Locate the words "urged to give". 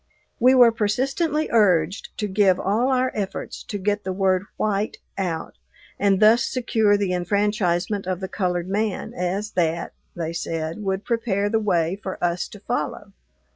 1.51-2.59